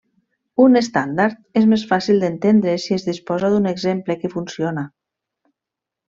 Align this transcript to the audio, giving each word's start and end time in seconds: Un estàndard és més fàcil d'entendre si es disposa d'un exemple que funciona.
Un 0.61 0.77
estàndard 0.79 1.59
és 1.61 1.67
més 1.73 1.83
fàcil 1.91 2.23
d'entendre 2.23 2.73
si 2.85 2.95
es 2.97 3.05
disposa 3.09 3.51
d'un 3.55 3.67
exemple 3.73 4.17
que 4.23 4.31
funciona. 4.37 4.85